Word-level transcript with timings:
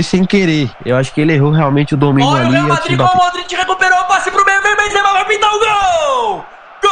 foi 0.00 0.02
sem 0.02 0.24
querer. 0.24 0.70
Eu 0.84 0.96
acho 0.96 1.12
que 1.12 1.20
ele 1.20 1.34
errou 1.34 1.50
realmente 1.50 1.94
o 1.94 1.96
domínio 1.96 2.30
Olha 2.30 2.40
ali. 2.40 2.48
o 2.48 2.52
Real 2.52 2.68
Madrid 2.68 2.98
o 2.98 3.16
Modric 3.16 3.54
recuperou 3.54 4.00
o 4.00 4.04
passe 4.04 4.30
pro 4.30 4.44
meio, 4.44 4.62
vem 4.62 4.76
Benzema, 4.76 5.12
vai 5.12 5.24
pintar 5.26 5.50
o 5.50 5.58
gol! 5.58 6.44
Gol! 6.82 6.90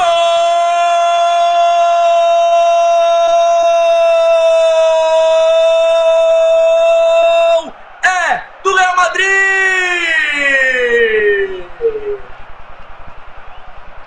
É 8.05 8.43
do 8.63 8.75
Real 8.77 8.97
Madrid! 8.97 9.29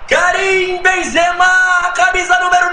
Karim 0.08 0.82
Benzema, 0.82 1.92
camisa 1.96 2.38
número 2.38 2.71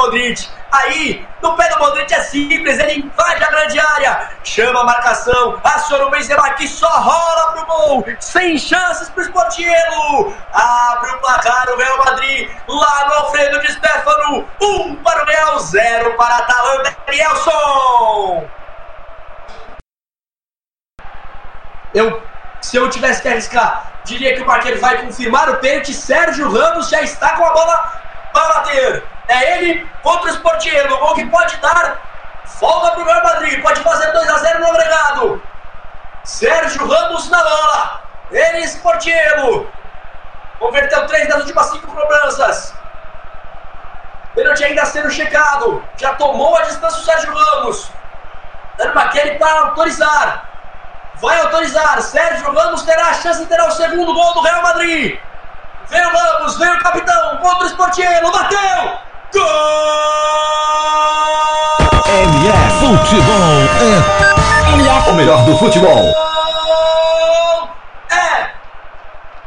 Modric, 0.00 0.48
aí, 0.72 1.28
no 1.42 1.54
pé 1.56 1.68
do 1.68 1.78
Modric 1.78 2.12
é 2.12 2.22
simples, 2.22 2.78
ele 2.78 3.00
invade 3.00 3.44
a 3.44 3.50
grande 3.50 3.78
área, 3.78 4.30
chama 4.42 4.80
a 4.80 4.84
marcação, 4.84 5.60
aciona 5.62 6.06
o 6.06 6.10
Benzema 6.10 6.48
que 6.54 6.66
só 6.66 6.88
rola 6.88 7.52
pro 7.52 7.66
gol, 7.66 8.06
sem 8.18 8.56
chances 8.56 9.10
pro 9.10 9.22
Sportiello, 9.22 10.34
abre 10.52 11.10
o 11.10 11.18
placar 11.18 11.68
o 11.70 11.76
Real 11.76 11.98
Madrid, 11.98 12.50
lá 12.66 13.06
no 13.08 13.14
Alfredo 13.14 13.60
de 13.60 13.72
Stefano, 13.72 14.48
1 14.60 14.66
um 14.66 14.96
para 14.96 15.22
o 15.22 15.26
Real, 15.26 15.58
0 15.58 16.16
para 16.16 16.34
a 16.34 16.38
Atalanta, 16.38 16.96
Nelson! 17.08 18.48
Eu, 21.92 22.22
se 22.62 22.76
eu 22.76 22.88
tivesse 22.88 23.20
que 23.20 23.28
arriscar, 23.28 23.92
diria 24.04 24.34
que 24.34 24.42
o 24.42 24.46
Marquinhos 24.46 24.80
vai 24.80 25.04
confirmar 25.04 25.50
o 25.50 25.56
pênalti. 25.56 25.92
Sérgio 25.92 26.50
Ramos 26.50 26.88
já 26.88 27.02
está 27.02 27.36
com 27.36 27.44
a 27.44 27.52
bola 27.52 28.00
para 28.32 28.54
bater. 28.54 29.04
É 29.30 29.58
ele 29.58 29.88
contra 30.02 30.28
o 30.28 30.34
Sportiello. 30.34 30.98
Gol 30.98 31.14
que 31.14 31.26
pode 31.26 31.56
dar 31.58 31.98
folga 32.44 32.90
para 32.90 33.00
o 33.00 33.04
Real 33.04 33.22
Madrid. 33.22 33.62
Pode 33.62 33.80
fazer 33.80 34.10
2 34.10 34.28
a 34.28 34.38
0 34.38 34.58
no 34.58 34.68
agregado. 34.68 35.42
Sérgio 36.24 36.86
Ramos 36.86 37.30
na 37.30 37.42
bola. 37.42 38.02
Ele, 38.32 38.64
Sportiello. 38.64 39.70
Converteu 40.58 41.06
três 41.06 41.28
das 41.28 41.38
últimas 41.42 41.66
cinco 41.70 41.86
cobranças. 41.86 42.74
Pênalti 44.34 44.64
ainda 44.64 44.84
sendo 44.84 45.10
checado. 45.10 45.82
Já 45.96 46.14
tomou 46.14 46.56
a 46.56 46.62
distância 46.62 47.00
o 47.00 47.04
Sérgio 47.04 47.32
Ramos. 47.32 47.88
Dando 48.76 48.94
Maquele 48.96 49.38
para 49.38 49.60
autorizar. 49.60 50.44
Vai 51.14 51.40
autorizar. 51.40 52.02
Sérgio 52.02 52.52
Ramos 52.52 52.82
terá 52.82 53.06
a 53.06 53.14
chance 53.14 53.38
de 53.40 53.46
ter 53.46 53.60
o 53.60 53.70
segundo 53.70 54.12
gol 54.12 54.34
do 54.34 54.40
Real 54.40 54.62
Madrid. 54.62 55.20
Vem 55.86 56.06
o 56.06 56.10
Ramos, 56.10 56.58
vem 56.58 56.68
o 56.68 56.82
do 65.50 65.58
futebol. 65.58 66.14
É 68.08 68.50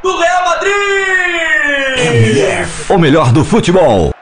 do 0.01 0.17
Real 0.19 0.45
Madrid! 0.45 1.97
MF, 1.97 2.91
o 2.91 2.97
melhor 2.99 3.31
do 3.31 3.45
futebol. 3.45 4.13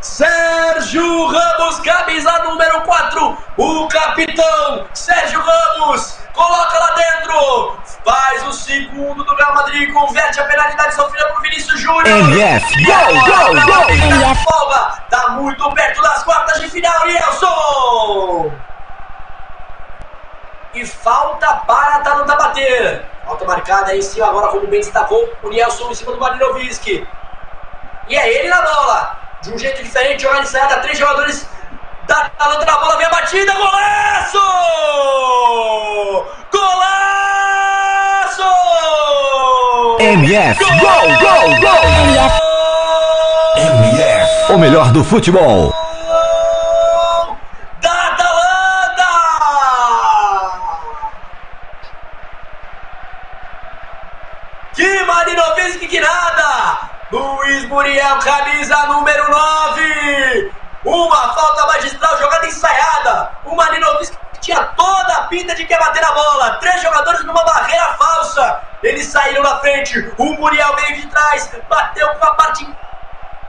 Sérgio 0.00 1.26
Ramos, 1.26 1.80
camisa 1.80 2.32
número 2.44 2.80
4, 2.82 3.36
o 3.58 3.88
capitão 3.88 4.86
Sérgio 4.94 5.40
Ramos, 5.40 6.18
coloca 6.32 6.78
lá 6.78 6.94
dentro, 6.94 7.76
faz 8.02 8.46
o 8.46 8.52
segundo 8.52 9.22
do 9.22 9.34
Real 9.34 9.54
Madrid, 9.54 9.92
converte 9.92 10.40
a 10.40 10.44
penalidade 10.44 10.94
sofrida 10.94 11.26
por 11.34 11.42
Vinícius 11.42 11.80
Júnior. 11.80 12.06
MF, 12.06 12.84
gol, 12.84 13.14
gol, 13.26 13.66
gol. 13.66 13.90
MF. 13.90 14.44
Folga, 14.44 15.02
tá 15.10 15.30
muito 15.32 15.70
perto 15.72 16.00
das 16.00 16.22
quartas 16.22 16.60
de 16.60 16.70
final, 16.70 17.06
Nelson. 17.06 18.52
E 20.76 20.84
falta 20.84 21.46
para 21.66 21.94
a 21.94 21.96
Atalanta 21.96 22.36
bater. 22.36 23.02
Falta 23.24 23.46
marcada 23.46 23.92
aí 23.92 23.98
em 23.98 24.02
cima 24.02 24.26
agora, 24.26 24.48
como 24.48 24.66
bem 24.66 24.80
destacou, 24.80 25.26
o 25.42 25.48
Nelson 25.48 25.90
em 25.90 25.94
cima 25.94 26.12
do 26.12 26.20
Marinovski. 26.20 27.08
E 28.06 28.14
é 28.14 28.40
ele 28.40 28.50
na 28.50 28.60
bola. 28.60 29.18
De 29.40 29.54
um 29.54 29.58
jeito 29.58 29.82
diferente, 29.82 30.26
ensaiada, 30.26 30.76
três 30.80 30.98
jogadores 30.98 31.48
da 32.06 32.26
Atalanta 32.26 32.66
na 32.66 32.76
bola, 32.78 32.98
vem 32.98 33.06
a 33.06 33.08
batida, 33.08 33.54
golaço! 33.54 34.38
Golaço! 36.52 37.16
MF, 39.98 40.62
gol, 40.62 41.08
gol, 41.18 41.58
gol. 41.58 41.84
MF, 43.56 44.52
o 44.52 44.58
melhor 44.58 44.92
do 44.92 45.02
futebol. 45.02 45.85
Muriel, 57.68 58.18
camisa 58.20 58.86
número 58.86 59.30
9! 59.30 60.52
Uma 60.84 61.34
falta 61.34 61.66
magistral, 61.66 62.18
jogada 62.18 62.46
ensaiada! 62.46 63.32
O 63.44 63.56
Marinovski 63.56 64.16
tinha 64.40 64.62
toda 64.76 65.14
a 65.14 65.22
pinta 65.22 65.54
de 65.54 65.64
que 65.64 65.72
ia 65.72 65.78
bater 65.78 66.04
a 66.04 66.12
bola! 66.12 66.58
Três 66.60 66.80
jogadores 66.80 67.24
numa 67.24 67.44
barreira 67.44 67.96
falsa! 67.98 68.62
Eles 68.82 69.06
saíram 69.06 69.42
na 69.42 69.58
frente, 69.58 69.98
o 70.16 70.24
Muriel 70.34 70.76
veio 70.76 71.00
de 71.00 71.06
trás, 71.08 71.50
bateu 71.68 72.08
com 72.14 72.26
a 72.26 72.34
parte 72.34 72.64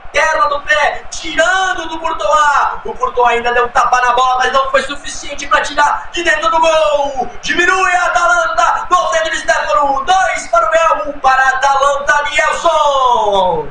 interna 0.08 0.48
do 0.48 0.60
pé, 0.62 1.04
tirando 1.10 1.88
do 1.88 2.00
Courtois. 2.00 2.80
O 2.84 2.94
Courtois 2.94 3.36
ainda 3.36 3.52
deu 3.52 3.66
um 3.66 3.68
tapa 3.68 4.00
na 4.00 4.12
bola, 4.12 4.38
mas 4.38 4.52
não 4.52 4.70
foi 4.70 4.82
suficiente 4.82 5.46
para 5.46 5.62
tirar 5.62 6.08
de 6.12 6.24
dentro 6.24 6.50
do 6.50 6.60
gol. 6.60 7.30
Diminui 7.42 7.92
a 7.92 8.06
Atalanta, 8.06 8.86
no 8.90 9.12
centro 9.12 9.30
de 9.30 9.38
Stefano. 9.38 10.04
Dois 10.04 10.48
para 10.48 10.66
o 10.66 10.72
Real, 10.72 11.08
um 11.08 11.20
para 11.20 11.42
a 11.42 11.48
Atalanta, 11.48 12.24
Nielson. 12.30 13.68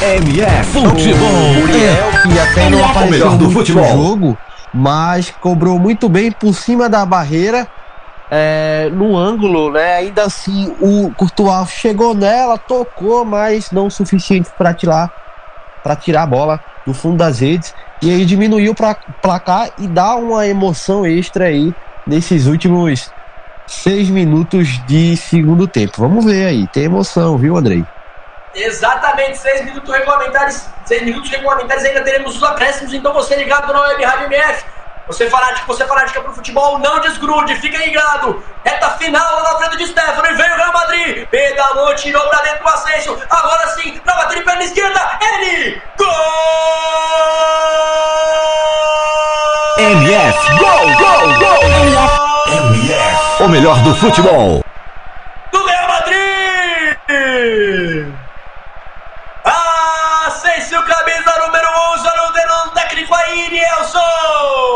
MF, 0.00 0.64
futebol 0.64 1.28
Muriel, 1.58 2.10
que 2.22 2.38
até 2.38 2.70
não 2.70 2.80
o 2.80 2.84
apareceu 2.84 3.10
melhor 3.10 3.36
do 3.36 3.50
futebol. 3.50 3.84
jogo, 3.84 4.38
mas 4.72 5.30
cobrou 5.30 5.76
muito 5.78 6.08
bem 6.08 6.30
por 6.30 6.54
cima 6.54 6.88
da 6.88 7.04
barreira, 7.04 7.66
é, 8.30 8.88
no 8.92 9.16
ângulo, 9.16 9.72
né? 9.72 9.96
Ainda 9.96 10.22
assim, 10.24 10.72
o 10.80 11.12
Courtois 11.16 11.70
chegou 11.70 12.14
nela, 12.14 12.56
tocou, 12.56 13.24
mas 13.24 13.72
não 13.72 13.88
o 13.88 13.90
suficiente 13.90 14.48
para 14.56 14.72
tirar, 14.72 15.10
para 15.82 15.96
tirar 15.96 16.22
a 16.22 16.26
bola 16.26 16.60
do 16.86 16.94
fundo 16.94 17.16
das 17.16 17.40
redes. 17.40 17.74
E 18.00 18.08
aí 18.10 18.24
diminuiu 18.24 18.76
para 18.76 18.96
placar 19.20 19.70
e 19.80 19.88
dá 19.88 20.14
uma 20.14 20.46
emoção 20.46 21.04
extra 21.04 21.46
aí 21.46 21.74
nesses 22.06 22.46
últimos 22.46 23.10
seis 23.66 24.08
minutos 24.08 24.68
de 24.86 25.16
segundo 25.16 25.66
tempo. 25.66 25.94
Vamos 25.98 26.24
ver 26.24 26.46
aí, 26.46 26.68
tem 26.68 26.84
emoção, 26.84 27.36
viu, 27.36 27.56
Andrei? 27.56 27.84
Exatamente, 28.54 29.38
seis 29.38 29.64
minutos 29.64 29.92
regulamentares. 29.92 30.68
Seis 30.84 31.02
minutos 31.02 31.30
regulamentares, 31.30 31.84
ainda 31.84 32.02
teremos 32.02 32.36
os 32.36 32.42
acréscimos. 32.42 32.94
Então 32.94 33.12
você 33.12 33.36
ligado 33.36 33.72
na 33.72 33.80
Web 33.82 34.04
Rádio 34.04 34.26
MF. 34.26 34.64
Você 35.08 35.30
fanático, 35.30 35.66
você 35.66 35.86
fanática 35.86 36.20
pro 36.20 36.34
futebol, 36.34 36.78
não 36.78 37.00
desgrude, 37.00 37.56
fica 37.56 37.78
ligado. 37.78 38.44
Reta 38.62 38.90
final 38.90 39.42
lá 39.42 39.52
na 39.52 39.58
frente 39.58 39.78
de 39.78 39.86
Stefano 39.86 40.26
e 40.28 40.34
vem 40.34 40.52
o 40.52 40.56
Real 40.56 40.72
Madrid. 40.72 41.26
Pedalou, 41.28 41.94
tirou 41.94 42.28
pra 42.28 42.42
dentro 42.42 42.62
do 42.62 42.68
Ascenso. 42.68 43.18
Agora 43.30 43.68
sim, 43.68 43.98
pra 44.00 44.24
de 44.26 44.42
perna 44.42 44.64
esquerda, 44.64 45.18
ele! 45.22 45.82
Gol! 45.96 46.08
MF, 49.78 50.58
gol, 50.58 50.92
gol, 50.98 51.38
gol. 51.38 51.62
MF, 52.72 53.42
o 53.44 53.48
melhor 53.48 53.78
do 53.82 53.94
futebol. 53.94 54.62